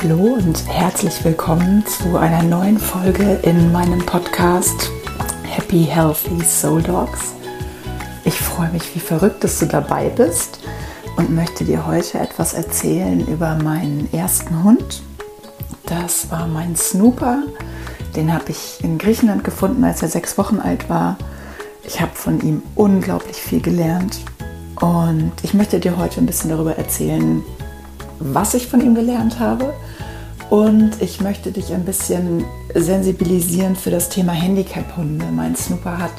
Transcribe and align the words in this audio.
Hallo 0.00 0.34
und 0.34 0.64
herzlich 0.68 1.24
willkommen 1.24 1.84
zu 1.84 2.16
einer 2.18 2.44
neuen 2.44 2.78
Folge 2.78 3.40
in 3.42 3.72
meinem 3.72 3.98
Podcast 3.98 4.92
Happy 5.42 5.82
Healthy 5.82 6.40
Soul 6.44 6.80
Dogs. 6.80 7.34
Ich 8.24 8.38
freue 8.38 8.70
mich 8.70 8.94
wie 8.94 9.00
verrückt, 9.00 9.42
dass 9.42 9.58
du 9.58 9.66
dabei 9.66 10.08
bist 10.08 10.60
und 11.16 11.34
möchte 11.34 11.64
dir 11.64 11.84
heute 11.84 12.20
etwas 12.20 12.54
erzählen 12.54 13.26
über 13.26 13.56
meinen 13.56 14.08
ersten 14.12 14.62
Hund. 14.62 15.02
Das 15.86 16.30
war 16.30 16.46
mein 16.46 16.76
Snooper. 16.76 17.42
Den 18.14 18.32
habe 18.32 18.50
ich 18.50 18.78
in 18.84 18.98
Griechenland 18.98 19.42
gefunden, 19.42 19.82
als 19.82 20.00
er 20.02 20.08
sechs 20.08 20.38
Wochen 20.38 20.60
alt 20.60 20.88
war. 20.88 21.18
Ich 21.82 22.00
habe 22.00 22.14
von 22.14 22.40
ihm 22.42 22.62
unglaublich 22.76 23.38
viel 23.38 23.60
gelernt 23.60 24.20
und 24.80 25.32
ich 25.42 25.54
möchte 25.54 25.80
dir 25.80 25.96
heute 25.96 26.20
ein 26.20 26.26
bisschen 26.26 26.50
darüber 26.50 26.76
erzählen, 26.76 27.42
was 28.20 28.54
ich 28.54 28.66
von 28.66 28.80
ihm 28.80 28.94
gelernt 28.94 29.38
habe. 29.38 29.74
Und 30.50 30.92
ich 31.00 31.20
möchte 31.20 31.52
dich 31.52 31.74
ein 31.74 31.84
bisschen 31.84 32.44
sensibilisieren 32.74 33.76
für 33.76 33.90
das 33.90 34.08
Thema 34.08 34.32
Handicap-Hunde. 34.32 35.26
Mein 35.26 35.54
Snooper 35.54 35.98
hat 35.98 36.12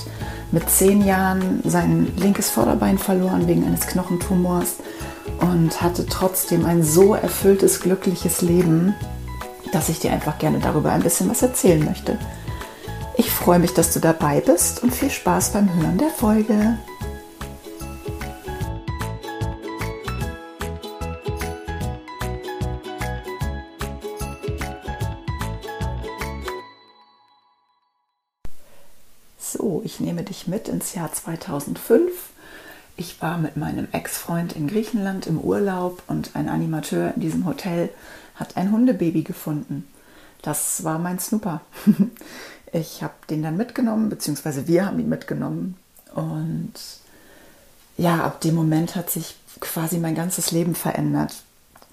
mit 0.52 0.70
zehn 0.70 1.04
Jahren 1.04 1.62
sein 1.64 2.12
linkes 2.16 2.50
Vorderbein 2.50 2.98
verloren 2.98 3.48
wegen 3.48 3.66
eines 3.66 3.88
Knochentumors 3.88 4.76
und 5.42 5.82
hatte 5.82 6.06
trotzdem 6.06 6.66
ein 6.66 6.84
so 6.84 7.16
erfülltes, 7.16 7.80
glückliches 7.80 8.42
Leben, 8.42 8.94
dass 9.72 9.90
ich 9.90 10.00
dir 10.00 10.12
einfach 10.12 10.38
gerne 10.38 10.60
darüber 10.60 10.92
ein 10.92 11.04
bisschen 11.04 11.30
was 11.30 11.42
erzählen 11.42 11.84
möchte. 11.84 12.18
Ich 13.18 13.32
freue 13.32 13.60
mich, 13.60 13.74
dass 13.74 13.94
du 13.94 14.00
dabei 14.00 14.42
bist 14.42 14.82
und 14.84 14.94
viel 14.94 15.10
Spaß 15.10 15.54
beim 15.54 15.74
Hören 15.74 15.98
der 15.98 16.10
Folge. 16.10 16.78
Nehme 30.20 30.28
dich 30.28 30.48
mit 30.48 30.68
ins 30.68 30.96
Jahr 30.96 31.14
2005. 31.14 32.12
Ich 32.98 33.22
war 33.22 33.38
mit 33.38 33.56
meinem 33.56 33.88
Ex-Freund 33.94 34.52
in 34.52 34.68
Griechenland 34.68 35.28
im 35.28 35.40
Urlaub 35.40 36.04
und 36.08 36.36
ein 36.36 36.50
Animateur 36.50 37.14
in 37.16 37.22
diesem 37.22 37.46
Hotel 37.46 37.90
hat 38.36 38.58
ein 38.58 38.74
Hundebaby 38.74 39.24
gefunden. 39.24 39.88
Das 40.42 40.84
war 40.84 41.00
mein 41.00 41.20
Snooper. 41.20 41.62
Ich 42.72 43.02
habe 43.02 43.16
den 43.32 43.42
dann 43.42 43.58
mitgenommen, 43.58 44.10
beziehungsweise 44.10 44.68
wir 44.68 44.86
haben 44.86 45.00
ihn 45.00 45.10
mitgenommen. 45.10 45.76
Und 46.14 46.74
ja, 47.98 48.24
ab 48.24 48.42
dem 48.42 48.54
Moment 48.54 48.96
hat 48.96 49.10
sich 49.10 49.38
quasi 49.60 49.98
mein 49.98 50.14
ganzes 50.14 50.52
Leben 50.52 50.76
verändert. 50.76 51.34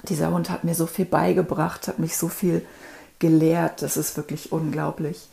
Dieser 0.07 0.33
Hund 0.33 0.51
hat 0.51 0.65
mir 0.65 0.75
so 0.75 0.85
viel 0.85 1.07
beigebracht, 1.07 1.89
hat 1.89 1.99
mich 1.99 2.19
so 2.19 2.29
viel 2.29 2.61
gelehrt. 3.21 3.81
Das 3.81 3.97
ist 3.97 4.19
wirklich 4.19 4.53
unglaublich. 4.53 5.29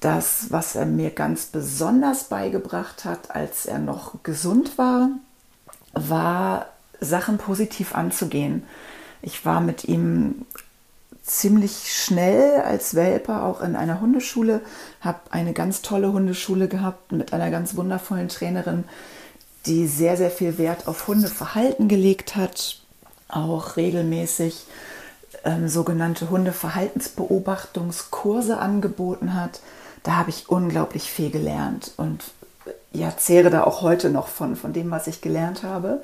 Das, 0.00 0.46
was 0.48 0.74
er 0.76 0.86
mir 0.86 1.10
ganz 1.10 1.44
besonders 1.46 2.24
beigebracht 2.24 3.04
hat, 3.04 3.30
als 3.30 3.66
er 3.66 3.78
noch 3.78 4.22
gesund 4.22 4.78
war, 4.78 5.10
war 5.92 6.68
Sachen 7.00 7.36
positiv 7.36 7.94
anzugehen. 7.94 8.64
Ich 9.20 9.44
war 9.44 9.60
mit 9.60 9.84
ihm 9.84 10.46
ziemlich 11.22 11.92
schnell 11.92 12.62
als 12.62 12.94
Welpe 12.94 13.42
auch 13.42 13.60
in 13.60 13.76
einer 13.76 14.00
Hundeschule, 14.00 14.62
habe 15.02 15.20
eine 15.30 15.52
ganz 15.52 15.82
tolle 15.82 16.12
Hundeschule 16.12 16.66
gehabt 16.66 17.12
mit 17.12 17.34
einer 17.34 17.50
ganz 17.50 17.76
wundervollen 17.76 18.28
Trainerin, 18.28 18.84
die 19.66 19.86
sehr, 19.86 20.16
sehr 20.16 20.30
viel 20.30 20.56
Wert 20.56 20.88
auf 20.88 21.08
Hundeverhalten 21.08 21.88
gelegt 21.88 22.36
hat, 22.36 22.80
auch 23.28 23.76
regelmäßig 23.76 24.64
ähm, 25.44 25.68
sogenannte 25.68 26.30
Hundeverhaltensbeobachtungskurse 26.30 28.58
angeboten 28.58 29.34
hat 29.34 29.60
da 30.02 30.16
habe 30.16 30.30
ich 30.30 30.48
unglaublich 30.48 31.10
viel 31.10 31.30
gelernt 31.30 31.92
und 31.96 32.24
ja, 32.92 33.16
zehre 33.16 33.50
da 33.50 33.64
auch 33.64 33.82
heute 33.82 34.10
noch 34.10 34.28
von, 34.28 34.56
von 34.56 34.72
dem, 34.72 34.90
was 34.90 35.06
ich 35.06 35.20
gelernt 35.20 35.62
habe. 35.62 36.02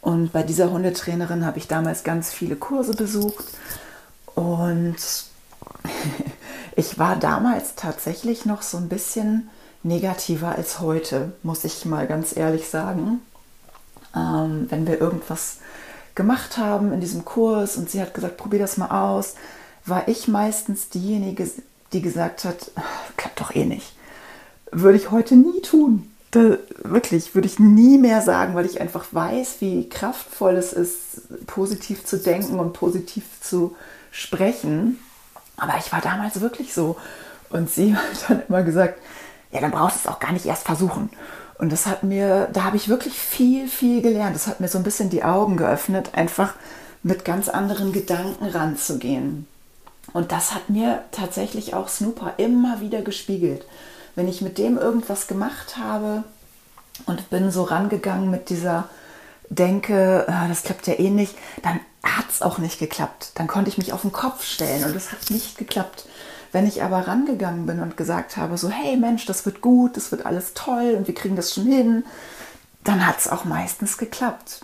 Und 0.00 0.32
bei 0.32 0.42
dieser 0.42 0.70
Hundetrainerin 0.70 1.44
habe 1.44 1.58
ich 1.58 1.68
damals 1.68 2.04
ganz 2.04 2.32
viele 2.32 2.56
Kurse 2.56 2.94
besucht 2.94 3.44
und 4.34 4.96
ich 6.76 6.98
war 6.98 7.16
damals 7.16 7.74
tatsächlich 7.74 8.44
noch 8.44 8.62
so 8.62 8.78
ein 8.78 8.88
bisschen 8.88 9.50
negativer 9.82 10.54
als 10.54 10.80
heute, 10.80 11.32
muss 11.42 11.64
ich 11.64 11.84
mal 11.84 12.06
ganz 12.06 12.36
ehrlich 12.36 12.68
sagen. 12.68 13.20
Ähm, 14.14 14.66
wenn 14.70 14.86
wir 14.86 15.00
irgendwas 15.00 15.58
gemacht 16.14 16.56
haben 16.56 16.92
in 16.92 17.00
diesem 17.00 17.24
Kurs 17.24 17.76
und 17.76 17.90
sie 17.90 18.00
hat 18.00 18.14
gesagt, 18.14 18.36
probier 18.36 18.58
das 18.58 18.76
mal 18.76 18.90
aus, 18.90 19.34
war 19.84 20.08
ich 20.08 20.28
meistens 20.28 20.88
diejenige, 20.88 21.48
die 21.92 22.02
gesagt 22.02 22.44
hat, 22.44 22.70
klappt 23.16 23.40
doch 23.40 23.54
eh 23.54 23.64
nicht. 23.64 23.94
Würde 24.70 24.98
ich 24.98 25.10
heute 25.10 25.36
nie 25.36 25.60
tun. 25.62 26.10
Da, 26.30 26.58
wirklich, 26.82 27.34
würde 27.34 27.48
ich 27.48 27.58
nie 27.58 27.96
mehr 27.96 28.20
sagen, 28.20 28.54
weil 28.54 28.66
ich 28.66 28.80
einfach 28.80 29.06
weiß, 29.12 29.56
wie 29.60 29.88
kraftvoll 29.88 30.56
es 30.56 30.74
ist, 30.74 31.46
positiv 31.46 32.04
zu 32.04 32.18
denken 32.18 32.60
und 32.60 32.74
positiv 32.74 33.24
zu 33.40 33.74
sprechen. 34.10 34.98
Aber 35.56 35.74
ich 35.78 35.90
war 35.90 36.02
damals 36.02 36.40
wirklich 36.40 36.74
so. 36.74 36.96
Und 37.48 37.70
sie 37.70 37.96
hat 37.96 38.28
dann 38.28 38.42
immer 38.46 38.62
gesagt, 38.62 39.00
ja, 39.50 39.60
dann 39.60 39.70
brauchst 39.70 39.96
du 39.96 40.00
es 40.00 40.14
auch 40.14 40.20
gar 40.20 40.32
nicht 40.32 40.44
erst 40.44 40.64
versuchen. 40.64 41.08
Und 41.58 41.72
das 41.72 41.86
hat 41.86 42.02
mir, 42.02 42.48
da 42.52 42.64
habe 42.64 42.76
ich 42.76 42.88
wirklich 42.88 43.18
viel, 43.18 43.66
viel 43.66 44.02
gelernt. 44.02 44.36
Das 44.36 44.46
hat 44.46 44.60
mir 44.60 44.68
so 44.68 44.78
ein 44.78 44.84
bisschen 44.84 45.10
die 45.10 45.24
Augen 45.24 45.56
geöffnet, 45.56 46.14
einfach 46.14 46.54
mit 47.02 47.24
ganz 47.24 47.48
anderen 47.48 47.92
Gedanken 47.92 48.46
ranzugehen. 48.46 49.46
Und 50.12 50.32
das 50.32 50.54
hat 50.54 50.70
mir 50.70 51.04
tatsächlich 51.12 51.74
auch 51.74 51.88
Snooper 51.88 52.34
immer 52.38 52.80
wieder 52.80 53.02
gespiegelt. 53.02 53.66
Wenn 54.14 54.28
ich 54.28 54.40
mit 54.40 54.58
dem 54.58 54.78
irgendwas 54.78 55.26
gemacht 55.26 55.76
habe 55.76 56.24
und 57.06 57.30
bin 57.30 57.50
so 57.50 57.62
rangegangen 57.62 58.30
mit 58.30 58.48
dieser 58.48 58.88
Denke, 59.50 60.26
ah, 60.28 60.46
das 60.48 60.62
klappt 60.62 60.86
ja 60.86 60.98
eh 60.98 61.10
nicht, 61.10 61.34
dann 61.62 61.80
hat 62.02 62.26
es 62.30 62.42
auch 62.42 62.58
nicht 62.58 62.78
geklappt. 62.78 63.32
Dann 63.34 63.46
konnte 63.46 63.70
ich 63.70 63.78
mich 63.78 63.92
auf 63.92 64.02
den 64.02 64.12
Kopf 64.12 64.44
stellen 64.44 64.84
und 64.84 64.96
es 64.96 65.12
hat 65.12 65.30
nicht 65.30 65.56
geklappt. 65.56 66.06
Wenn 66.52 66.66
ich 66.66 66.82
aber 66.82 67.06
rangegangen 67.06 67.66
bin 67.66 67.80
und 67.80 67.96
gesagt 67.96 68.36
habe, 68.36 68.56
so, 68.56 68.70
hey 68.70 68.96
Mensch, 68.96 69.26
das 69.26 69.44
wird 69.44 69.60
gut, 69.60 69.96
das 69.96 70.10
wird 70.10 70.24
alles 70.24 70.54
toll 70.54 70.94
und 70.96 71.06
wir 71.06 71.14
kriegen 71.14 71.36
das 71.36 71.54
schon 71.54 71.66
hin, 71.66 72.04
dann 72.84 73.06
hat 73.06 73.18
es 73.18 73.28
auch 73.28 73.44
meistens 73.44 73.98
geklappt. 73.98 74.62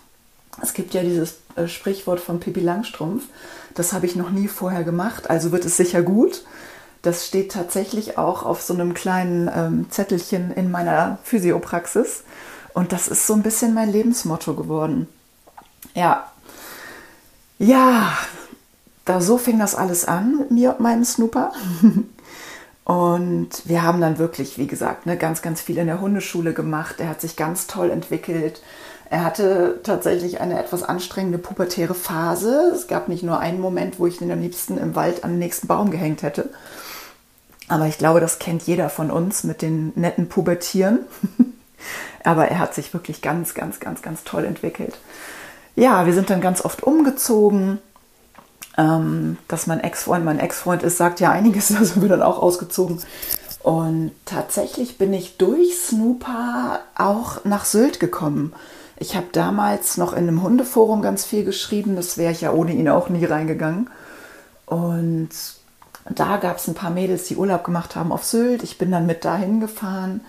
Es 0.62 0.72
gibt 0.72 0.94
ja 0.94 1.03
dieses 1.03 1.44
äh, 1.57 1.69
Sprichwort 1.69 2.21
von 2.21 2.41
Pippi 2.41 2.61
Langstrumpf, 2.61 3.25
das 3.75 3.93
habe 3.93 4.07
ich 4.07 4.17
noch 4.17 4.31
nie 4.31 4.49
vorher 4.49 4.85
gemacht, 4.85 5.31
also 5.31 5.53
wird 5.53 5.65
es 5.65 5.77
sicher 5.77 6.03
gut. 6.03 6.45
Das 7.03 7.27
steht 7.27 7.53
tatsächlich 7.53 8.17
auch 8.17 8.45
auf 8.45 8.63
so 8.63 8.73
einem 8.73 8.95
kleinen 8.95 9.51
ähm, 9.55 9.87
Zettelchen 9.91 10.51
in 10.53 10.71
meiner 10.71 11.19
Physiopraxis. 11.23 12.25
Und 12.73 12.93
das 12.93 13.09
ist 13.09 13.27
so 13.27 13.35
ein 13.35 13.43
bisschen 13.43 13.75
mein 13.75 13.93
Lebensmotto 13.93 14.55
geworden. 14.55 15.07
Ja. 15.95 16.33
Ja, 17.59 18.17
da 19.05 19.21
so 19.21 19.37
fing 19.37 19.59
das 19.59 19.75
alles 19.75 20.07
an 20.07 20.39
mit 20.39 20.51
mir 20.51 20.71
und 20.71 20.81
meinem 20.81 21.05
Snooper. 21.05 21.53
Und 22.85 23.49
wir 23.65 23.83
haben 23.83 24.03
dann 24.03 24.19
wirklich, 24.19 24.59
wie 24.59 24.67
gesagt, 24.67 25.07
ne, 25.07 25.17
ganz, 25.17 25.41
ganz 25.41 25.63
viel 25.63 25.79
in 25.79 25.87
der 25.87 26.03
Hundeschule 26.03 26.53
gemacht. 26.53 26.97
Er 26.99 27.09
hat 27.09 27.21
sich 27.23 27.35
ganz 27.35 27.67
toll 27.67 27.91
entwickelt. 27.91 28.61
Er 29.15 29.25
hatte 29.25 29.79
tatsächlich 29.85 30.41
eine 30.41 30.59
etwas 30.59 30.83
anstrengende 30.83 31.39
pubertäre 31.39 31.95
Phase. 31.95 32.73
Es 32.75 32.89
gab 32.89 33.07
nicht 33.07 33.23
nur 33.23 33.39
einen 33.39 33.61
Moment, 33.61 34.01
wo 34.01 34.09
ich 34.09 34.21
ihn 34.21 34.33
am 34.33 34.41
liebsten 34.41 34.77
im 34.77 34.97
Wald 34.97 35.23
den 35.23 35.39
nächsten 35.39 35.69
Baum 35.69 35.93
gehängt 35.93 36.25
hätte. 36.25 36.49
Aber 37.69 37.87
ich 37.87 37.97
glaube, 37.97 38.19
das 38.19 38.41
kennt 38.41 38.65
jeder 38.65 38.91
von 38.91 39.12
uns 39.12 39.44
mit 39.44 39.62
den 39.62 39.93
netten 39.94 40.29
Pubertieren. 40.29 40.99
Aber 42.25 42.49
er 42.49 42.59
hat 42.59 42.75
sich 42.75 42.93
wirklich 42.93 43.23
ganz, 43.23 43.55
ganz, 43.55 43.79
ganz, 43.79 44.03
ganz 44.03 44.25
toll 44.25 44.44
entwickelt. 44.44 44.99
Ja, 45.77 46.06
wir 46.06 46.12
sind 46.12 46.29
dann 46.29 46.41
ganz 46.41 46.65
oft 46.65 46.83
umgezogen. 46.83 47.79
Ähm, 48.77 49.38
dass 49.47 49.69
mein 49.69 49.79
Ex-Freund 49.79 50.25
mein 50.25 50.41
Ex-Freund 50.41 50.83
ist, 50.83 50.97
sagt 50.97 51.21
ja 51.21 51.31
einiges, 51.31 51.69
da 51.79 51.85
sind 51.85 52.03
wir 52.03 52.09
dann 52.09 52.23
auch 52.23 52.43
ausgezogen. 52.43 53.00
Und 53.62 54.11
tatsächlich 54.25 54.99
bin 54.99 55.12
ich 55.12 55.37
durch 55.37 55.77
Snooper 55.77 56.81
auch 56.97 57.44
nach 57.44 57.65
Sylt 57.65 58.00
gekommen. 58.00 58.53
Ich 58.96 59.17
habe 59.17 59.26
damals 59.32 59.96
noch 59.96 60.12
in 60.12 60.29
einem 60.29 60.43
Hundeforum 60.43 61.02
ganz 61.02 61.25
viel 61.25 61.44
geschrieben, 61.44 61.96
das 61.96 62.17
wäre 62.17 62.32
ich 62.32 62.43
ja 62.43 62.52
ohne 62.52 62.73
ihn 62.73 62.88
auch 62.88 63.08
nie 63.08 63.25
reingegangen. 63.25 63.91
Und 64.67 65.31
da 66.08 66.37
gab 66.37 66.58
es 66.58 66.69
ein 66.69 66.75
paar 66.75 66.91
Mädels, 66.91 67.25
die 67.25 67.37
Urlaub 67.37 67.64
gemacht 67.64 67.96
haben 67.96 68.12
auf 68.12 68.25
Sylt. 68.25 68.62
Ich 68.62 68.79
bin 68.79 68.91
dann 68.91 69.06
mit 69.06 69.25
dahin 69.25 69.61
gefahren. 69.61 70.20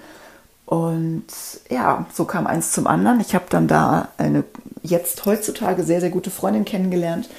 Und 0.65 1.27
ja, 1.69 2.05
so 2.11 2.25
kam 2.25 2.47
eins 2.47 2.71
zum 2.71 2.87
anderen. 2.87 3.19
Ich 3.19 3.35
habe 3.35 3.45
dann 3.49 3.67
da 3.67 4.07
eine 4.17 4.43
jetzt 4.81 5.25
heutzutage 5.25 5.83
sehr, 5.83 5.99
sehr 5.99 6.09
gute 6.09 6.31
Freundin 6.31 6.65
kennengelernt. 6.65 7.29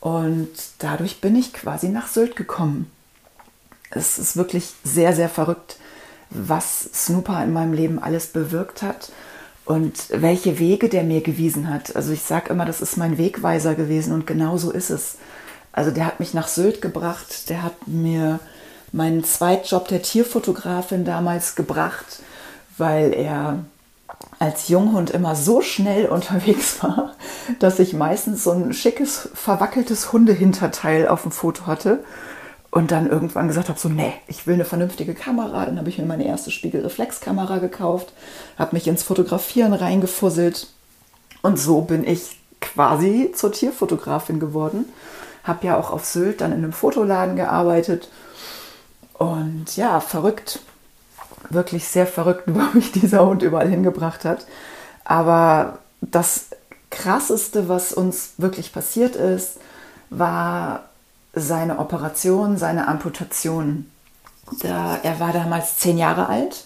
Und 0.00 0.50
dadurch 0.78 1.20
bin 1.20 1.36
ich 1.36 1.52
quasi 1.52 1.88
nach 1.88 2.06
Sylt 2.06 2.36
gekommen. 2.36 2.90
Es 3.90 4.18
ist 4.18 4.36
wirklich 4.36 4.72
sehr, 4.84 5.14
sehr 5.14 5.28
verrückt, 5.28 5.78
was 6.30 6.88
Snooper 6.94 7.42
in 7.42 7.52
meinem 7.52 7.72
Leben 7.72 7.98
alles 7.98 8.28
bewirkt 8.28 8.82
hat 8.82 9.10
und 9.64 10.06
welche 10.10 10.58
Wege 10.58 10.88
der 10.88 11.04
mir 11.04 11.20
gewiesen 11.20 11.72
hat. 11.72 11.94
Also 11.96 12.12
ich 12.12 12.22
sage 12.22 12.50
immer, 12.50 12.64
das 12.64 12.80
ist 12.80 12.96
mein 12.96 13.18
Wegweiser 13.18 13.74
gewesen 13.74 14.12
und 14.12 14.26
genau 14.26 14.56
so 14.56 14.70
ist 14.70 14.90
es. 14.90 15.16
Also 15.72 15.90
der 15.90 16.06
hat 16.06 16.20
mich 16.20 16.34
nach 16.34 16.48
Sylt 16.48 16.82
gebracht, 16.82 17.48
der 17.48 17.62
hat 17.62 17.86
mir 17.86 18.40
meinen 18.92 19.22
Zweitjob 19.22 19.86
der 19.88 20.02
Tierfotografin 20.02 21.04
damals 21.04 21.54
gebracht, 21.54 22.20
weil 22.76 23.12
er 23.12 23.64
als 24.38 24.68
Junghund 24.68 25.10
immer 25.10 25.36
so 25.36 25.60
schnell 25.60 26.06
unterwegs 26.10 26.82
war, 26.82 27.14
dass 27.58 27.78
ich 27.78 27.92
meistens 27.92 28.44
so 28.44 28.50
ein 28.50 28.72
schickes, 28.72 29.28
verwackeltes 29.34 30.12
Hundehinterteil 30.12 31.06
auf 31.06 31.22
dem 31.22 31.30
Foto 31.30 31.66
hatte 31.66 32.02
und 32.70 32.92
dann 32.92 33.08
irgendwann 33.08 33.48
gesagt 33.48 33.68
habe, 33.68 33.78
so, 33.78 33.88
nee, 33.88 34.12
ich 34.28 34.46
will 34.46 34.54
eine 34.54 34.64
vernünftige 34.64 35.14
Kamera. 35.14 35.64
Dann 35.64 35.78
habe 35.78 35.88
ich 35.88 35.98
mir 35.98 36.04
meine 36.04 36.26
erste 36.26 36.50
Spiegelreflexkamera 36.50 37.58
gekauft, 37.58 38.12
habe 38.58 38.76
mich 38.76 38.86
ins 38.86 39.02
Fotografieren 39.02 39.72
reingefusselt 39.72 40.68
und 41.42 41.58
so 41.58 41.80
bin 41.82 42.06
ich 42.06 42.38
quasi 42.60 43.32
zur 43.34 43.52
Tierfotografin 43.52 44.38
geworden. 44.38 44.84
Habe 45.42 45.66
ja 45.66 45.78
auch 45.78 45.90
auf 45.90 46.04
Sylt 46.04 46.42
dann 46.42 46.52
in 46.52 46.58
einem 46.58 46.72
Fotoladen 46.72 47.34
gearbeitet 47.34 48.08
und 49.14 49.76
ja, 49.76 50.00
verrückt, 50.00 50.60
wirklich 51.48 51.88
sehr 51.88 52.06
verrückt, 52.06 52.44
wo 52.46 52.60
mich 52.74 52.92
dieser 52.92 53.26
Hund 53.26 53.42
überall 53.42 53.68
hingebracht 53.68 54.24
hat. 54.24 54.46
Aber 55.04 55.78
das 56.00 56.50
Krasseste, 56.90 57.68
was 57.68 57.92
uns 57.92 58.34
wirklich 58.38 58.72
passiert 58.72 59.16
ist, 59.16 59.58
war 60.10 60.89
seine 61.34 61.78
Operation, 61.78 62.56
seine 62.56 62.88
Amputation. 62.88 63.90
Da, 64.62 64.98
er 65.02 65.20
war 65.20 65.32
damals 65.32 65.78
zehn 65.78 65.96
Jahre 65.96 66.28
alt 66.28 66.64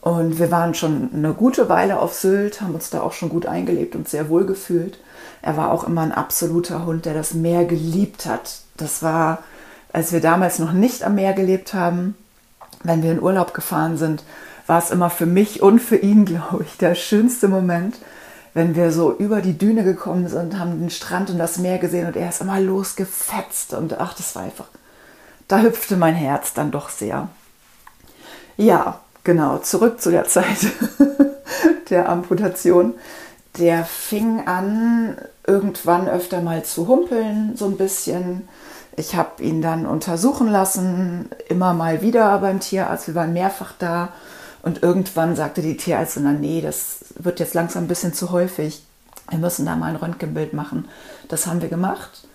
und 0.00 0.38
wir 0.38 0.50
waren 0.50 0.74
schon 0.74 1.10
eine 1.12 1.34
gute 1.34 1.68
Weile 1.68 1.98
auf 1.98 2.14
Sylt, 2.14 2.60
haben 2.60 2.74
uns 2.74 2.90
da 2.90 3.02
auch 3.02 3.12
schon 3.12 3.28
gut 3.28 3.46
eingelebt 3.46 3.94
und 3.94 4.08
sehr 4.08 4.28
wohl 4.28 4.46
gefühlt. 4.46 4.98
Er 5.42 5.56
war 5.56 5.70
auch 5.70 5.84
immer 5.84 6.02
ein 6.02 6.12
absoluter 6.12 6.86
Hund, 6.86 7.04
der 7.04 7.14
das 7.14 7.34
Meer 7.34 7.64
geliebt 7.64 8.26
hat. 8.26 8.60
Das 8.76 9.02
war, 9.02 9.42
als 9.92 10.12
wir 10.12 10.20
damals 10.20 10.58
noch 10.58 10.72
nicht 10.72 11.02
am 11.02 11.16
Meer 11.16 11.32
gelebt 11.32 11.74
haben, 11.74 12.14
wenn 12.82 13.02
wir 13.02 13.12
in 13.12 13.22
Urlaub 13.22 13.52
gefahren 13.52 13.96
sind, 13.98 14.22
war 14.66 14.78
es 14.78 14.90
immer 14.90 15.10
für 15.10 15.26
mich 15.26 15.62
und 15.62 15.80
für 15.80 15.96
ihn, 15.96 16.24
glaube 16.26 16.64
ich, 16.64 16.78
der 16.78 16.94
schönste 16.94 17.48
Moment, 17.48 17.96
wenn 18.54 18.74
wir 18.74 18.92
so 18.92 19.12
über 19.12 19.40
die 19.40 19.56
Düne 19.56 19.84
gekommen 19.84 20.28
sind, 20.28 20.58
haben 20.58 20.80
den 20.80 20.90
Strand 20.90 21.30
und 21.30 21.38
das 21.38 21.58
Meer 21.58 21.78
gesehen 21.78 22.06
und 22.06 22.16
er 22.16 22.28
ist 22.28 22.40
immer 22.40 22.60
losgefetzt 22.60 23.74
und 23.74 23.98
ach, 24.00 24.14
das 24.14 24.34
war 24.34 24.42
einfach, 24.42 24.66
da 25.48 25.60
hüpfte 25.60 25.96
mein 25.96 26.14
Herz 26.14 26.52
dann 26.54 26.70
doch 26.70 26.88
sehr. 26.88 27.28
Ja, 28.56 29.00
genau, 29.24 29.58
zurück 29.58 30.00
zu 30.00 30.10
der 30.10 30.24
Zeit 30.26 30.66
der 31.90 32.08
Amputation. 32.08 32.94
Der 33.58 33.84
fing 33.84 34.46
an, 34.46 35.16
irgendwann 35.46 36.08
öfter 36.08 36.40
mal 36.40 36.62
zu 36.64 36.86
humpeln, 36.86 37.56
so 37.56 37.66
ein 37.66 37.76
bisschen. 37.76 38.48
Ich 38.96 39.16
habe 39.16 39.42
ihn 39.42 39.62
dann 39.62 39.86
untersuchen 39.86 40.48
lassen, 40.48 41.30
immer 41.48 41.74
mal 41.74 42.02
wieder 42.02 42.38
beim 42.38 42.60
Tierarzt. 42.60 43.08
Wir 43.08 43.14
waren 43.14 43.32
mehrfach 43.32 43.72
da 43.78 44.10
und 44.62 44.82
irgendwann 44.82 45.36
sagte 45.36 45.62
die 45.62 45.76
Tierärztin 45.76 46.24
dann, 46.24 46.40
nee, 46.40 46.60
das 46.60 47.06
wird 47.18 47.40
jetzt 47.40 47.54
langsam 47.54 47.84
ein 47.84 47.88
bisschen 47.88 48.12
zu 48.12 48.30
häufig. 48.30 48.82
Wir 49.28 49.38
müssen 49.38 49.66
da 49.66 49.76
mal 49.76 49.90
ein 49.90 49.96
Röntgenbild 49.96 50.52
machen. 50.52 50.88
Das 51.28 51.46
haben 51.46 51.62
wir 51.62 51.68
gemacht. 51.68 52.26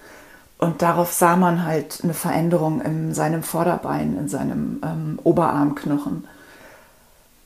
Und 0.57 0.81
darauf 0.81 1.11
sah 1.11 1.35
man 1.35 1.65
halt 1.65 1.99
eine 2.03 2.13
Veränderung 2.13 2.81
in 2.81 3.13
seinem 3.13 3.43
Vorderbein, 3.43 4.17
in 4.17 4.29
seinem 4.29 4.81
ähm, 4.83 5.19
Oberarmknochen. 5.23 6.27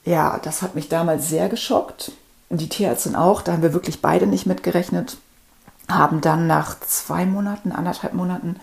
Ja, 0.05 0.39
das 0.43 0.61
hat 0.61 0.75
mich 0.75 0.89
damals 0.89 1.27
sehr 1.27 1.49
geschockt. 1.49 2.11
Die 2.49 2.69
Tierärztin 2.69 3.15
auch. 3.15 3.41
Da 3.41 3.53
haben 3.53 3.63
wir 3.63 3.73
wirklich 3.73 4.01
beide 4.01 4.27
nicht 4.27 4.45
mitgerechnet. 4.45 5.17
Haben 5.89 6.21
dann 6.21 6.47
nach 6.47 6.79
zwei 6.79 7.25
Monaten, 7.25 7.71
anderthalb 7.71 8.13
Monaten 8.13 8.57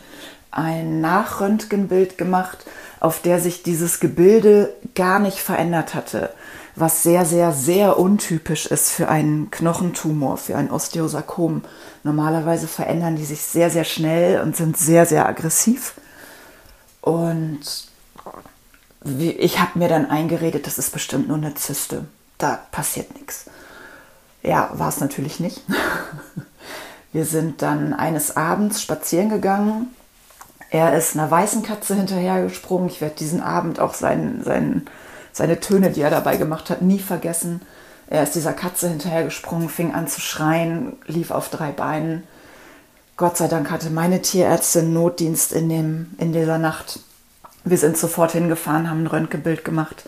ein 0.57 1.01
Nachröntgenbild 1.01 2.19
gemacht, 2.19 2.65
auf 3.01 3.21
der 3.21 3.41
sich 3.41 3.63
dieses 3.63 4.01
Gebilde 4.01 4.73
gar 4.95 5.19
nicht 5.19 5.39
verändert 5.39 5.95
hatte, 5.95 6.31
was 6.75 7.03
sehr, 7.03 7.25
sehr, 7.25 7.53
sehr 7.53 7.99
untypisch 7.99 8.67
ist 8.67 8.91
für 8.91 9.09
einen 9.09 9.51
Knochentumor, 9.51 10.37
für 10.37 10.57
ein 10.57 10.71
Osteosarkom. 10.71 11.63
Normalerweise 12.03 12.69
verändern 12.69 13.17
die 13.17 13.25
sich 13.25 13.43
sehr, 13.43 13.71
sehr 13.71 13.85
schnell 13.85 14.41
und 14.41 14.57
sind 14.57 14.77
sehr, 14.77 15.07
sehr 15.07 15.27
aggressiv. 15.27 15.95
Und 17.01 17.61
ich 19.05 19.61
habe 19.61 19.79
mir 19.79 19.89
dann 19.89 20.11
eingeredet, 20.11 20.67
das 20.67 20.79
ist 20.79 20.93
bestimmt 20.93 21.29
nur 21.29 21.37
eine 21.37 21.55
Zyste. 21.55 22.07
Da 22.39 22.59
passiert 22.73 23.15
nichts. 23.15 23.47
Ja, 24.43 24.71
war 24.75 24.89
es 24.89 25.01
natürlich 25.01 25.41
nicht. 25.41 25.63
Wir 27.13 27.25
sind 27.25 27.63
dann 27.63 27.95
eines 27.95 28.37
Abends 28.37 28.83
spazieren 28.83 29.31
gegangen 29.31 29.96
er 30.71 30.97
ist 30.97 31.15
einer 31.15 31.31
weißen 31.31 31.63
Katze 31.63 31.95
hinterhergesprungen. 31.95 32.89
Ich 32.89 33.01
werde 33.01 33.15
diesen 33.17 33.43
Abend 33.43 33.81
auch 33.81 33.95
sein, 33.95 34.43
sein, 34.45 34.87
seine 35.33 35.61
Töne, 35.61 35.91
die 35.91 36.03
er 36.03 36.11
dabei 36.11 36.37
gemacht 36.37 36.71
hat, 36.71 36.83
nie 36.83 36.99
vergessen. 36.99 37.61
Er 38.09 38.23
ist 38.23 38.35
dieser 38.35 38.53
Katze 38.53 38.89
hinterhergesprungen, 38.89 39.69
fing 39.69 39.95
an 39.95 40.09
zu 40.09 40.21
schreien, 40.21 40.95
lief 41.07 41.31
auf 41.31 41.49
drei 41.49 41.73
Beinen. 41.73 42.25
Gott 43.17 43.37
sei 43.37 43.49
Dank 43.49 43.71
hatte 43.71 43.91
meine 43.91 44.23
Tierärztin 44.23 44.93
Notdienst 44.93 45.53
in, 45.53 45.69
dem, 45.69 46.15
in 46.19 46.33
dieser 46.33 46.59
Nacht. 46.59 47.01
Wir 47.65 47.79
sind 47.79 47.97
sofort 47.97 48.33
hingefahren, 48.33 48.89
haben 48.91 49.05
ein 49.05 49.09
Röntgenbild 49.09 49.65
gemacht 49.65 50.05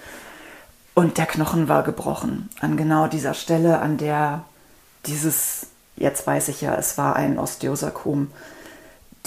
und 0.94 1.16
der 1.16 1.26
Knochen 1.26 1.69
war 1.69 1.82
gebrochen. 1.82 2.50
An 2.60 2.76
genau 2.76 3.06
dieser 3.06 3.34
Stelle, 3.34 3.81
an 3.81 3.99
der 3.99 4.44
dieses, 5.06 5.69
jetzt 5.96 6.26
weiß 6.26 6.49
ich 6.49 6.60
ja, 6.60 6.75
es 6.75 6.99
war 6.99 7.16
ein 7.16 7.38
Osteosarkom, 7.38 8.28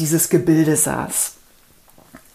dieses 0.01 0.29
Gebilde 0.29 0.75
saß. 0.75 1.33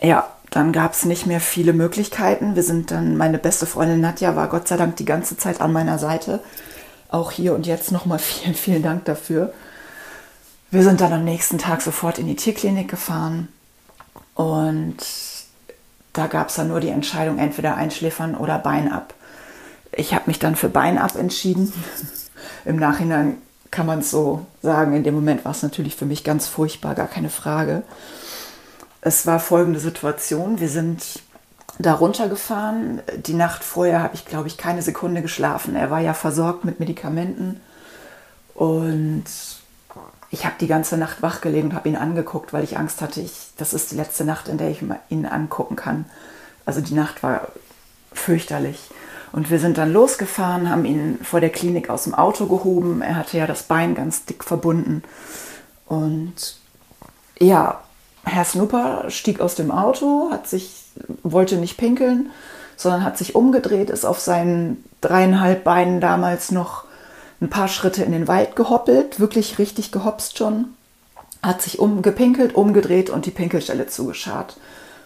Ja, 0.00 0.28
dann 0.50 0.72
gab 0.72 0.92
es 0.92 1.04
nicht 1.04 1.26
mehr 1.26 1.40
viele 1.40 1.72
Möglichkeiten. 1.72 2.54
Wir 2.54 2.62
sind 2.62 2.92
dann, 2.92 3.16
meine 3.16 3.38
beste 3.38 3.66
Freundin 3.66 4.00
Nadja 4.00 4.36
war 4.36 4.48
Gott 4.48 4.68
sei 4.68 4.76
Dank 4.76 4.96
die 4.96 5.04
ganze 5.04 5.36
Zeit 5.36 5.60
an 5.60 5.72
meiner 5.72 5.98
Seite. 5.98 6.40
Auch 7.08 7.32
hier 7.32 7.54
und 7.54 7.66
jetzt 7.66 7.90
nochmal 7.90 8.18
vielen, 8.20 8.54
vielen 8.54 8.82
Dank 8.82 9.04
dafür. 9.04 9.52
Wir 10.70 10.82
sind 10.84 11.00
dann 11.00 11.12
am 11.12 11.24
nächsten 11.24 11.58
Tag 11.58 11.82
sofort 11.82 12.18
in 12.18 12.26
die 12.26 12.36
Tierklinik 12.36 12.88
gefahren 12.88 13.48
und 14.34 14.96
da 16.12 16.26
gab 16.26 16.48
es 16.48 16.54
dann 16.54 16.68
nur 16.68 16.80
die 16.80 16.88
Entscheidung, 16.88 17.38
entweder 17.38 17.76
einschläfern 17.76 18.36
oder 18.36 18.58
Bein 18.58 18.90
ab. 18.90 19.14
Ich 19.92 20.14
habe 20.14 20.24
mich 20.26 20.38
dann 20.38 20.56
für 20.56 20.68
Bein 20.68 20.98
ab 20.98 21.16
entschieden. 21.16 21.72
Im 22.64 22.76
Nachhinein 22.76 23.38
kann 23.70 23.86
man 23.86 24.00
es 24.00 24.10
so 24.10 24.46
sagen. 24.62 24.94
In 24.94 25.04
dem 25.04 25.14
Moment 25.14 25.44
war 25.44 25.52
es 25.52 25.62
natürlich 25.62 25.96
für 25.96 26.06
mich 26.06 26.24
ganz 26.24 26.46
furchtbar, 26.46 26.94
gar 26.94 27.08
keine 27.08 27.30
Frage. 27.30 27.82
Es 29.00 29.26
war 29.26 29.38
folgende 29.38 29.80
Situation. 29.80 30.60
Wir 30.60 30.68
sind 30.68 31.20
da 31.78 31.94
runtergefahren. 31.94 33.02
Die 33.16 33.34
Nacht 33.34 33.62
vorher 33.62 34.02
habe 34.02 34.14
ich, 34.14 34.24
glaube 34.24 34.48
ich, 34.48 34.56
keine 34.56 34.82
Sekunde 34.82 35.22
geschlafen. 35.22 35.76
Er 35.76 35.90
war 35.90 36.00
ja 36.00 36.14
versorgt 36.14 36.64
mit 36.64 36.80
Medikamenten. 36.80 37.60
Und 38.54 39.24
ich 40.30 40.44
habe 40.44 40.56
die 40.60 40.66
ganze 40.66 40.96
Nacht 40.96 41.22
wach 41.22 41.40
gelegen 41.40 41.68
und 41.68 41.74
habe 41.74 41.88
ihn 41.88 41.96
angeguckt, 41.96 42.52
weil 42.52 42.64
ich 42.64 42.78
Angst 42.78 43.00
hatte, 43.00 43.20
ich, 43.20 43.50
das 43.56 43.74
ist 43.74 43.90
die 43.90 43.96
letzte 43.96 44.24
Nacht, 44.24 44.48
in 44.48 44.58
der 44.58 44.70
ich 44.70 44.82
ihn 45.08 45.26
angucken 45.26 45.76
kann. 45.76 46.06
Also 46.64 46.80
die 46.80 46.94
Nacht 46.94 47.22
war 47.22 47.48
fürchterlich. 48.12 48.90
Und 49.36 49.50
wir 49.50 49.58
sind 49.58 49.76
dann 49.76 49.92
losgefahren, 49.92 50.70
haben 50.70 50.86
ihn 50.86 51.18
vor 51.22 51.40
der 51.40 51.50
Klinik 51.50 51.90
aus 51.90 52.04
dem 52.04 52.14
Auto 52.14 52.46
gehoben. 52.46 53.02
Er 53.02 53.16
hatte 53.16 53.36
ja 53.36 53.46
das 53.46 53.64
Bein 53.64 53.94
ganz 53.94 54.24
dick 54.24 54.42
verbunden. 54.42 55.02
Und 55.84 56.56
ja, 57.38 57.82
Herr 58.24 58.46
Snooper 58.46 59.10
stieg 59.10 59.42
aus 59.42 59.54
dem 59.54 59.70
Auto, 59.70 60.30
hat 60.30 60.48
sich, 60.48 60.84
wollte 61.22 61.56
nicht 61.58 61.76
pinkeln, 61.76 62.30
sondern 62.78 63.04
hat 63.04 63.18
sich 63.18 63.34
umgedreht, 63.34 63.90
ist 63.90 64.06
auf 64.06 64.20
seinen 64.20 64.82
dreieinhalb 65.02 65.64
Beinen 65.64 66.00
damals 66.00 66.50
noch 66.50 66.84
ein 67.42 67.50
paar 67.50 67.68
Schritte 67.68 68.04
in 68.04 68.12
den 68.12 68.28
Wald 68.28 68.56
gehoppelt, 68.56 69.20
wirklich 69.20 69.58
richtig 69.58 69.92
gehopst 69.92 70.38
schon, 70.38 70.68
hat 71.42 71.60
sich 71.60 71.78
umgepinkelt, 71.78 72.54
umgedreht 72.54 73.10
und 73.10 73.26
die 73.26 73.32
Pinkelstelle 73.32 73.86
zugeschart. 73.86 74.56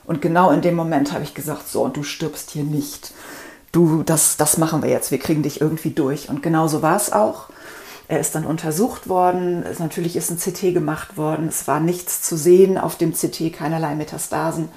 Und 0.05 0.23
genau 0.23 0.53
in 0.53 0.63
dem 0.63 0.77
Moment 0.77 1.13
habe 1.13 1.25
ich 1.25 1.35
gesagt, 1.35 1.69
so, 1.69 1.83
und 1.83 1.97
du 1.97 2.05
stirbst 2.05 2.53
hier 2.53 2.63
nicht 2.63 3.13
du, 3.73 4.03
das, 4.03 4.37
das 4.37 4.59
machen 4.59 4.83
wir 4.83 4.91
jetzt, 4.91 5.11
wir 5.11 5.19
kriegen 5.19 5.43
dich 5.43 5.61
irgendwie 5.61 5.91
durch. 5.91 6.29
Und 6.29 6.43
genauso 6.43 6.83
war 6.83 6.97
es 6.97 7.13
auch. 7.13 7.49
Er 8.09 8.19
ist 8.19 8.35
dann 8.35 8.45
untersucht 8.45 9.09
worden, 9.09 9.63
es, 9.63 9.79
natürlich 9.79 10.17
ist 10.17 10.31
ein 10.31 10.39
CT 10.39 10.75
gemacht 10.75 11.17
worden, 11.17 11.47
es 11.49 11.69
war 11.69 11.79
nichts 11.79 12.23
zu 12.23 12.37
sehen 12.37 12.77
auf 12.77 12.97
dem 12.97 13.15
CT, 13.15 13.53
keinerlei 13.53 13.95
Metastasen. 13.95 14.69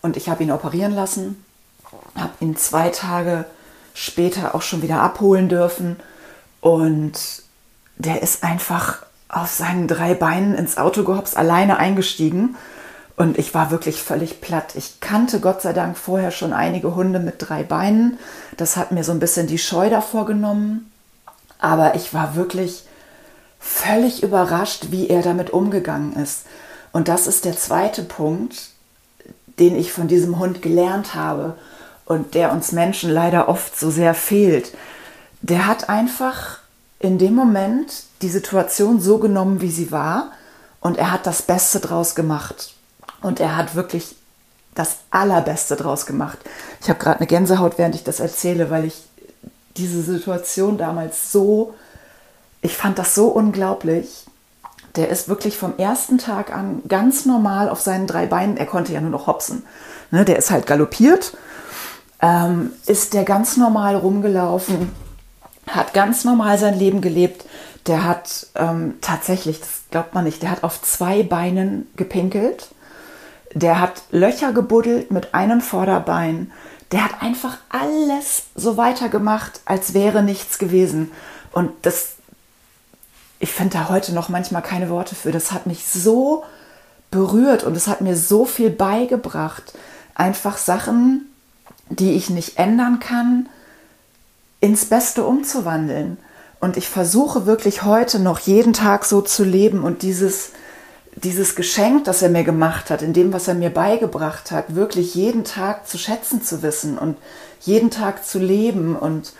Und 0.00 0.16
ich 0.16 0.30
habe 0.30 0.42
ihn 0.42 0.50
operieren 0.50 0.92
lassen, 0.92 1.44
habe 2.14 2.32
ihn 2.40 2.56
zwei 2.56 2.88
Tage 2.88 3.44
später 3.92 4.54
auch 4.54 4.62
schon 4.62 4.80
wieder 4.80 5.02
abholen 5.02 5.50
dürfen. 5.50 5.96
Und 6.62 7.42
der 7.98 8.22
ist 8.22 8.44
einfach 8.44 9.04
auf 9.28 9.50
seinen 9.50 9.86
drei 9.86 10.14
Beinen 10.14 10.54
ins 10.54 10.78
Auto 10.78 11.04
gehopst, 11.04 11.36
alleine 11.36 11.76
eingestiegen 11.76 12.56
und 13.20 13.38
ich 13.38 13.52
war 13.52 13.70
wirklich 13.70 14.02
völlig 14.02 14.40
platt. 14.40 14.76
Ich 14.76 14.98
kannte 15.00 15.40
Gott 15.40 15.60
sei 15.60 15.74
Dank 15.74 15.98
vorher 15.98 16.30
schon 16.30 16.54
einige 16.54 16.94
Hunde 16.94 17.18
mit 17.18 17.34
drei 17.36 17.62
Beinen. 17.62 18.18
Das 18.56 18.78
hat 18.78 18.92
mir 18.92 19.04
so 19.04 19.12
ein 19.12 19.20
bisschen 19.20 19.46
die 19.46 19.58
Scheu 19.58 19.90
davor 19.90 20.24
genommen. 20.24 20.90
Aber 21.58 21.96
ich 21.96 22.14
war 22.14 22.34
wirklich 22.34 22.84
völlig 23.58 24.22
überrascht, 24.22 24.86
wie 24.88 25.10
er 25.10 25.20
damit 25.20 25.50
umgegangen 25.50 26.14
ist. 26.14 26.46
Und 26.92 27.08
das 27.08 27.26
ist 27.26 27.44
der 27.44 27.58
zweite 27.58 28.04
Punkt, 28.04 28.70
den 29.58 29.76
ich 29.76 29.92
von 29.92 30.08
diesem 30.08 30.38
Hund 30.38 30.62
gelernt 30.62 31.14
habe 31.14 31.58
und 32.06 32.32
der 32.32 32.52
uns 32.52 32.72
Menschen 32.72 33.10
leider 33.10 33.50
oft 33.50 33.78
so 33.78 33.90
sehr 33.90 34.14
fehlt. 34.14 34.72
Der 35.42 35.66
hat 35.66 35.90
einfach 35.90 36.60
in 36.98 37.18
dem 37.18 37.34
Moment 37.34 38.04
die 38.22 38.30
Situation 38.30 38.98
so 38.98 39.18
genommen, 39.18 39.60
wie 39.60 39.70
sie 39.70 39.92
war 39.92 40.32
und 40.80 40.96
er 40.96 41.12
hat 41.12 41.26
das 41.26 41.42
Beste 41.42 41.80
draus 41.80 42.14
gemacht. 42.14 42.76
Und 43.22 43.40
er 43.40 43.56
hat 43.56 43.74
wirklich 43.74 44.16
das 44.74 44.98
Allerbeste 45.10 45.76
draus 45.76 46.06
gemacht. 46.06 46.38
Ich 46.80 46.88
habe 46.88 46.98
gerade 46.98 47.18
eine 47.18 47.26
Gänsehaut, 47.26 47.76
während 47.76 47.94
ich 47.94 48.04
das 48.04 48.20
erzähle, 48.20 48.70
weil 48.70 48.84
ich 48.84 49.02
diese 49.76 50.02
Situation 50.02 50.78
damals 50.78 51.32
so, 51.32 51.74
ich 52.62 52.76
fand 52.76 52.98
das 52.98 53.14
so 53.14 53.28
unglaublich. 53.28 54.26
Der 54.96 55.08
ist 55.08 55.28
wirklich 55.28 55.56
vom 55.56 55.76
ersten 55.78 56.18
Tag 56.18 56.52
an 56.52 56.82
ganz 56.88 57.24
normal 57.24 57.68
auf 57.68 57.80
seinen 57.80 58.06
drei 58.06 58.26
Beinen, 58.26 58.56
er 58.56 58.66
konnte 58.66 58.92
ja 58.92 59.00
nur 59.00 59.10
noch 59.10 59.26
hopsen, 59.28 59.62
ne, 60.10 60.24
der 60.24 60.36
ist 60.36 60.50
halt 60.50 60.66
galoppiert, 60.66 61.36
ähm, 62.20 62.72
ist 62.86 63.14
der 63.14 63.24
ganz 63.24 63.56
normal 63.56 63.94
rumgelaufen, 63.94 64.90
hat 65.68 65.94
ganz 65.94 66.24
normal 66.24 66.58
sein 66.58 66.76
Leben 66.76 67.00
gelebt. 67.00 67.44
Der 67.86 68.04
hat 68.04 68.48
ähm, 68.56 68.94
tatsächlich, 69.00 69.60
das 69.60 69.82
glaubt 69.90 70.14
man 70.14 70.24
nicht, 70.24 70.42
der 70.42 70.50
hat 70.50 70.64
auf 70.64 70.82
zwei 70.82 71.22
Beinen 71.22 71.86
gepinkelt. 71.96 72.68
Der 73.54 73.80
hat 73.80 74.02
Löcher 74.10 74.52
gebuddelt 74.52 75.10
mit 75.10 75.34
einem 75.34 75.60
Vorderbein. 75.60 76.52
Der 76.92 77.04
hat 77.04 77.22
einfach 77.22 77.58
alles 77.68 78.44
so 78.54 78.76
weitergemacht, 78.76 79.60
als 79.64 79.94
wäre 79.94 80.22
nichts 80.22 80.58
gewesen. 80.58 81.10
Und 81.52 81.70
das, 81.82 82.16
ich 83.38 83.50
finde 83.50 83.78
da 83.78 83.88
heute 83.88 84.12
noch 84.12 84.28
manchmal 84.28 84.62
keine 84.62 84.88
Worte 84.88 85.14
für. 85.14 85.32
Das 85.32 85.52
hat 85.52 85.66
mich 85.66 85.86
so 85.86 86.44
berührt 87.10 87.64
und 87.64 87.76
es 87.76 87.88
hat 87.88 88.00
mir 88.00 88.16
so 88.16 88.44
viel 88.44 88.70
beigebracht. 88.70 89.74
Einfach 90.14 90.56
Sachen, 90.56 91.26
die 91.88 92.12
ich 92.12 92.30
nicht 92.30 92.58
ändern 92.58 93.00
kann, 93.00 93.48
ins 94.60 94.84
Beste 94.84 95.24
umzuwandeln. 95.24 96.18
Und 96.60 96.76
ich 96.76 96.88
versuche 96.88 97.46
wirklich 97.46 97.82
heute 97.82 98.18
noch 98.18 98.38
jeden 98.40 98.74
Tag 98.74 99.04
so 99.04 99.22
zu 99.22 99.44
leben 99.44 99.82
und 99.82 100.02
dieses, 100.02 100.50
dieses 101.16 101.54
Geschenk, 101.54 102.04
das 102.04 102.22
er 102.22 102.28
mir 102.28 102.44
gemacht 102.44 102.90
hat, 102.90 103.02
in 103.02 103.12
dem, 103.12 103.32
was 103.32 103.48
er 103.48 103.54
mir 103.54 103.70
beigebracht 103.70 104.50
hat, 104.50 104.74
wirklich 104.74 105.14
jeden 105.14 105.44
Tag 105.44 105.86
zu 105.86 105.98
schätzen 105.98 106.42
zu 106.42 106.62
wissen 106.62 106.98
und 106.98 107.16
jeden 107.60 107.90
Tag 107.90 108.24
zu 108.24 108.38
leben. 108.38 108.96
Und 108.96 109.32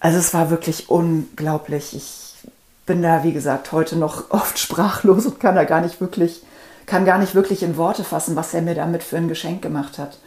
also 0.00 0.18
es 0.18 0.34
war 0.34 0.50
wirklich 0.50 0.88
unglaublich. 0.88 1.94
Ich 1.94 2.48
bin 2.86 3.02
da, 3.02 3.22
wie 3.22 3.32
gesagt, 3.32 3.72
heute 3.72 3.96
noch 3.96 4.30
oft 4.30 4.58
sprachlos 4.58 5.26
und 5.26 5.40
kann 5.40 5.54
da 5.54 5.64
gar 5.64 5.80
nicht 5.80 6.00
wirklich, 6.00 6.42
kann 6.86 7.04
gar 7.04 7.18
nicht 7.18 7.34
wirklich 7.34 7.62
in 7.62 7.76
Worte 7.76 8.04
fassen, 8.04 8.36
was 8.36 8.54
er 8.54 8.62
mir 8.62 8.74
damit 8.74 9.02
für 9.02 9.16
ein 9.16 9.28
Geschenk 9.28 9.62
gemacht 9.62 9.98
hat. 9.98 10.18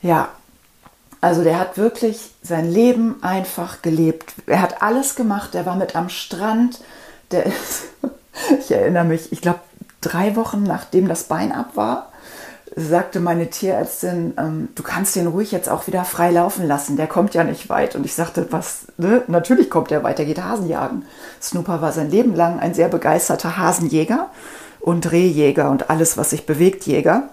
Ja, 0.00 0.30
also 1.20 1.42
der 1.42 1.58
hat 1.58 1.76
wirklich 1.76 2.30
sein 2.42 2.70
Leben 2.70 3.22
einfach 3.22 3.82
gelebt. 3.82 4.32
Er 4.46 4.62
hat 4.62 4.82
alles 4.82 5.16
gemacht. 5.16 5.54
Er 5.54 5.66
war 5.66 5.76
mit 5.76 5.96
am 5.96 6.08
Strand. 6.08 6.80
Der 7.32 7.46
ist, 7.46 7.84
ich 8.60 8.70
erinnere 8.70 9.04
mich, 9.04 9.32
ich 9.32 9.40
glaube, 9.40 9.60
drei 10.00 10.36
Wochen 10.36 10.62
nachdem 10.62 11.08
das 11.08 11.24
Bein 11.24 11.52
ab 11.52 11.70
war, 11.74 12.12
sagte 12.76 13.18
meine 13.18 13.50
Tierärztin, 13.50 14.34
ähm, 14.38 14.68
du 14.74 14.82
kannst 14.82 15.16
den 15.16 15.26
ruhig 15.26 15.50
jetzt 15.50 15.68
auch 15.68 15.86
wieder 15.86 16.04
frei 16.04 16.30
laufen 16.30 16.66
lassen. 16.66 16.96
Der 16.96 17.08
kommt 17.08 17.34
ja 17.34 17.42
nicht 17.42 17.68
weit. 17.68 17.96
Und 17.96 18.04
ich 18.04 18.14
sagte, 18.14 18.46
was? 18.50 18.86
Ne? 18.98 19.22
Natürlich 19.26 19.68
kommt 19.68 19.90
er 19.90 20.04
weit. 20.04 20.18
Er 20.20 20.26
geht 20.26 20.42
Hasenjagen. 20.42 21.04
Snooper 21.42 21.82
war 21.82 21.92
sein 21.92 22.10
Leben 22.10 22.36
lang 22.36 22.60
ein 22.60 22.74
sehr 22.74 22.88
begeisterter 22.88 23.56
Hasenjäger 23.56 24.30
und 24.80 25.10
Rehjäger 25.10 25.70
und 25.70 25.90
alles, 25.90 26.16
was 26.16 26.30
sich 26.30 26.46
bewegt, 26.46 26.86
Jäger. 26.86 27.30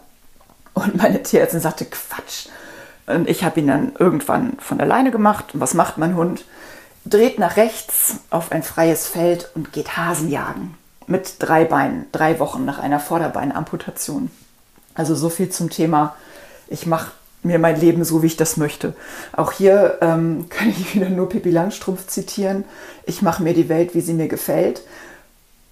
Und 0.74 0.96
meine 0.96 1.22
Tierärztin 1.22 1.60
sagte, 1.60 1.86
Quatsch 1.86 2.48
und 3.08 3.30
ich 3.30 3.44
habe 3.44 3.60
ihn 3.60 3.68
dann 3.68 3.94
irgendwann 4.00 4.58
von 4.60 4.80
alleine 4.80 5.12
gemacht. 5.12 5.54
Und 5.54 5.60
was 5.60 5.74
macht 5.74 5.98
mein 5.98 6.16
Hund? 6.16 6.46
Dreht 7.06 7.38
nach 7.38 7.56
rechts 7.56 8.18
auf 8.32 8.52
ein 8.52 8.64
freies 8.64 9.08
Feld 9.08 9.52
und 9.54 9.72
geht 9.72 9.96
Hasen 9.96 10.30
jagen. 10.30 10.76
Mit 11.08 11.36
drei 11.40 11.66
Beinen, 11.66 12.06
drei 12.12 12.40
Wochen 12.40 12.66
nach 12.66 12.80
einer 12.80 13.00
Vorderbeinamputation. 13.00 14.32
Also 14.94 15.14
so 15.16 15.30
viel 15.30 15.50
zum 15.50 15.70
Thema, 15.70 16.16
ich 16.68 16.86
mache 16.86 17.12
mir 17.44 17.60
mein 17.60 17.80
Leben 17.80 18.04
so, 18.04 18.24
wie 18.24 18.28
ich 18.28 18.38
das 18.38 18.58
möchte. 18.58 18.94
Auch 19.32 19.52
hier 19.52 20.00
ähm, 20.02 20.48
kann 20.50 20.70
ich 20.70 20.96
wieder 20.96 21.10
nur 21.10 21.30
Pippi 21.30 21.52
Langstrumpf 21.52 22.08
zitieren. 22.08 22.66
Ich 23.06 23.22
mache 23.22 23.44
mir 23.44 23.54
die 23.54 23.70
Welt, 23.70 23.94
wie 23.94 24.02
sie 24.02 24.14
mir 24.14 24.28
gefällt. 24.28 24.82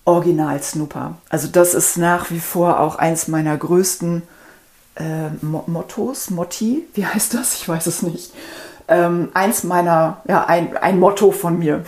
Original 0.05 0.61
Snooper. 0.61 1.15
Also 1.29 1.47
das 1.47 1.73
ist 1.73 1.97
nach 1.97 2.29
wie 2.29 2.41
vor 2.41 2.79
auch 2.79 2.97
eins 2.97 3.27
meiner 3.27 3.57
größten 3.57 4.23
äh, 4.95 5.29
Mottos, 5.41 6.29
Motti, 6.29 6.85
wie 6.93 7.05
heißt 7.05 7.33
das? 7.33 7.55
Ich 7.55 7.67
weiß 7.67 7.87
es 7.87 8.01
nicht. 8.01 8.31
Ähm, 8.87 9.29
eins 9.33 9.63
meiner, 9.63 10.21
ja, 10.27 10.45
ein, 10.45 10.75
ein 10.77 10.99
Motto 10.99 11.31
von 11.31 11.57
mir. 11.57 11.85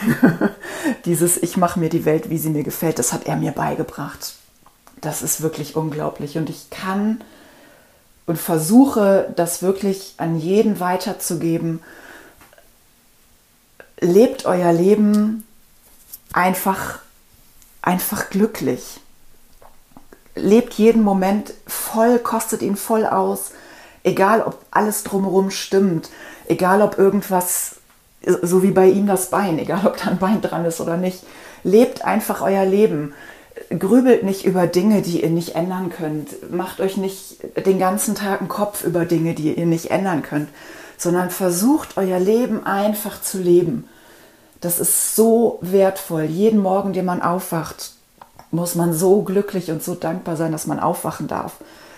Dieses 1.06 1.42
Ich 1.42 1.58
mache 1.58 1.80
mir 1.80 1.90
die 1.90 2.06
Welt, 2.06 2.30
wie 2.30 2.38
sie 2.38 2.50
mir 2.50 2.64
gefällt, 2.64 3.00
das 3.00 3.14
hat 3.14 3.25
er 3.25 3.36
mir 3.36 3.52
beigebracht. 3.52 4.36
Das 5.02 5.22
ist 5.22 5.42
wirklich 5.42 5.75
unglaublich. 5.75 6.38
Und 6.38 6.50
ich 6.50 6.70
kann 6.70 7.22
und 8.25 8.40
versuche, 8.40 9.32
das 9.36 9.62
wirklich 9.62 10.16
an 10.18 10.40
jeden 10.40 10.80
weiterzugeben. 10.80 11.82
Lebt 14.00 14.46
euer 14.46 14.74
Leben 14.74 15.44
einfach, 16.34 17.00
einfach 17.82 18.30
glücklich 18.30 19.00
lebt 20.36 20.74
jeden 20.74 21.02
Moment 21.02 21.54
voll, 21.66 22.20
kostet 22.20 22.62
ihn 22.62 22.75
voll 22.75 23.06
aus, 23.06 23.52
egal 24.04 24.42
ob 24.42 24.60
alles 24.72 25.04
drumherum 25.04 25.50
stimmt, 25.50 26.10
egal 26.48 26.82
ob 26.82 26.98
irgendwas, 26.98 27.75
so 28.42 28.64
wie 28.64 28.72
bei 28.72 28.88
ihm 28.88 29.08
das 29.08 29.30
Bein, 29.30 29.60
egal 29.60 29.86
ob 29.86 29.98
da 29.98 30.10
ein 30.10 30.20
Bein 30.20 30.42
dran 30.42 30.66
ist 30.66 30.82
oder 30.82 30.98
nicht, 30.98 31.24
lebt 31.64 32.04
einfach 32.06 32.42
euer 32.42 32.66
Leben. 32.66 33.14
Grübelt 33.70 34.24
nicht 34.24 34.46
über 34.46 34.68
Dinge, 34.68 35.02
die 35.02 35.24
ihr 35.24 35.30
nicht 35.30 35.56
ändern 35.56 35.90
könnt. 35.90 36.52
Macht 36.52 36.82
euch 36.82 36.98
nicht 36.98 37.38
den 37.66 37.80
ganzen 37.80 38.16
Tag 38.16 38.42
einen 38.42 38.50
Kopf 38.50 38.84
über 38.84 39.06
Dinge, 39.06 39.34
die 39.34 39.54
ihr 39.54 39.66
nicht 39.66 39.92
ändern 39.92 40.24
könnt, 40.24 40.50
sondern 40.98 41.30
versucht 41.30 41.98
euer 41.98 42.20
Leben 42.20 42.66
einfach 42.66 43.22
zu 43.22 43.38
leben. 43.38 43.88
Das 44.62 44.80
ist 44.80 45.16
so 45.16 45.60
wertvoll. 45.62 46.24
Jeden 46.24 46.60
Morgen, 46.60 46.94
den 46.94 47.06
man 47.06 47.22
aufwacht, 47.22 47.94
muss 48.52 48.75
man 48.75 48.94
so 48.94 49.22
glücklich 49.22 49.72
und 49.72 49.84
so 49.84 49.96
dankbar 49.96 50.36
sein, 50.38 50.52
dass 50.52 50.68
man 50.68 50.80
aufwachen 50.80 51.28
darf. 51.28 51.54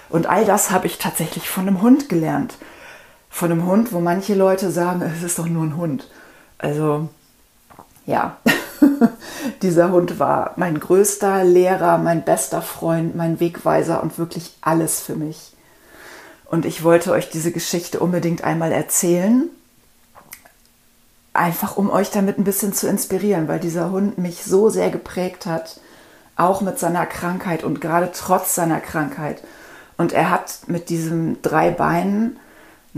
Und 0.09 0.27
all 0.27 0.45
das 0.45 0.71
habe 0.71 0.87
ich 0.87 0.97
tatsächlich 0.97 1.49
von 1.49 1.67
einem 1.67 1.81
Hund 1.81 2.09
gelernt. 2.09 2.55
Von 3.37 3.51
einem 3.51 3.67
Hund, 3.67 3.93
wo 3.93 3.99
manche 3.99 4.33
Leute 4.33 4.71
sagen, 4.71 5.03
es 5.03 5.21
ist 5.21 5.37
doch 5.37 5.45
nur 5.45 5.61
ein 5.61 5.77
Hund. 5.77 6.07
Also 6.57 7.07
ja, 8.07 8.37
dieser 9.61 9.91
Hund 9.91 10.17
war 10.17 10.53
mein 10.55 10.79
größter 10.79 11.43
Lehrer, 11.43 11.99
mein 11.99 12.25
bester 12.25 12.63
Freund, 12.63 13.15
mein 13.15 13.39
Wegweiser 13.39 14.01
und 14.01 14.17
wirklich 14.17 14.57
alles 14.61 15.01
für 15.01 15.13
mich. 15.13 15.53
Und 16.45 16.65
ich 16.65 16.83
wollte 16.83 17.11
euch 17.11 17.29
diese 17.29 17.51
Geschichte 17.51 17.99
unbedingt 17.99 18.43
einmal 18.43 18.71
erzählen, 18.71 19.47
einfach 21.31 21.77
um 21.77 21.91
euch 21.91 22.09
damit 22.09 22.39
ein 22.39 22.43
bisschen 22.43 22.73
zu 22.73 22.87
inspirieren, 22.87 23.47
weil 23.47 23.59
dieser 23.59 23.91
Hund 23.91 24.17
mich 24.17 24.45
so 24.45 24.71
sehr 24.71 24.89
geprägt 24.89 25.45
hat 25.45 25.79
auch 26.37 26.61
mit 26.61 26.79
seiner 26.79 27.05
Krankheit 27.05 27.63
und 27.63 27.81
gerade 27.81 28.09
trotz 28.11 28.55
seiner 28.55 28.79
Krankheit. 28.79 29.43
Und 29.95 30.11
er 30.11 30.31
hat 30.31 30.61
mit 30.65 30.89
diesen 30.89 31.39
drei 31.43 31.69
Beinen 31.69 32.39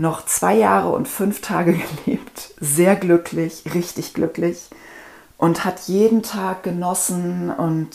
noch 0.00 0.24
zwei 0.24 0.54
Jahre 0.54 0.90
und 0.90 1.06
fünf 1.06 1.42
Tage 1.42 1.74
gelebt, 2.04 2.54
sehr 2.58 2.96
glücklich, 2.96 3.64
richtig 3.74 4.14
glücklich 4.14 4.70
und 5.36 5.64
hat 5.64 5.80
jeden 5.86 6.22
Tag 6.22 6.62
genossen 6.62 7.50
und 7.50 7.90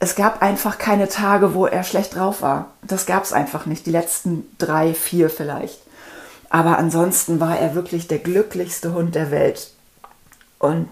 es 0.00 0.14
gab 0.14 0.42
einfach 0.42 0.78
keine 0.78 1.08
Tage, 1.08 1.54
wo 1.54 1.66
er 1.66 1.84
schlecht 1.84 2.16
drauf 2.16 2.42
war. 2.42 2.70
Das 2.82 3.06
gab 3.06 3.22
es 3.22 3.32
einfach 3.32 3.66
nicht, 3.66 3.86
die 3.86 3.90
letzten 3.90 4.46
drei, 4.56 4.94
vier 4.94 5.28
vielleicht. 5.28 5.78
Aber 6.48 6.78
ansonsten 6.78 7.38
war 7.38 7.58
er 7.58 7.74
wirklich 7.74 8.08
der 8.08 8.18
glücklichste 8.18 8.94
Hund 8.94 9.14
der 9.14 9.30
Welt. 9.30 9.72
Und 10.58 10.88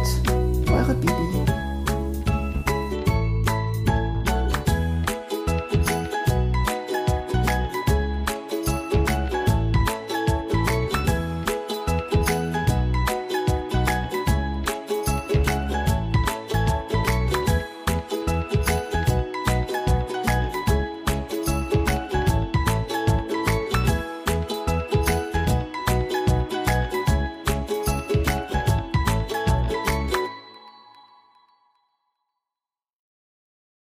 eure 0.70 0.94
Bibi. 0.94 1.57